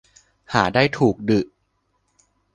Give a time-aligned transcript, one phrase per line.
[0.53, 1.39] หาได้ถูกดึ